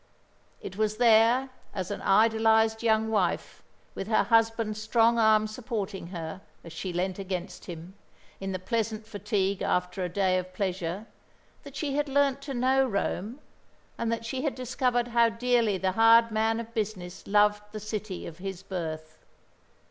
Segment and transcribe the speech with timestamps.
[0.61, 3.61] It was there, as an idolised young wife,
[3.93, 7.93] with her husband's strong arm supporting her, as she leant against him,
[8.39, 11.05] in the pleasant fatigue after a day of pleasure,
[11.61, 13.41] that she had learnt to know Rome,
[13.95, 18.25] and that she had discovered how dearly the hard man of business loved the city
[18.25, 19.23] of his birth.